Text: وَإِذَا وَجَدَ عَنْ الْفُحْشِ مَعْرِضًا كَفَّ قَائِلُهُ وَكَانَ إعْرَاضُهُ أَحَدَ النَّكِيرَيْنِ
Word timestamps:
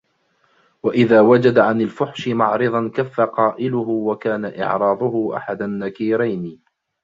وَإِذَا 0.83 1.21
وَجَدَ 1.21 1.57
عَنْ 1.59 1.81
الْفُحْشِ 1.81 2.27
مَعْرِضًا 2.27 2.89
كَفَّ 2.93 3.21
قَائِلُهُ 3.21 3.87
وَكَانَ 3.89 4.59
إعْرَاضُهُ 4.61 5.37
أَحَدَ 5.37 5.61
النَّكِيرَيْنِ 5.61 6.61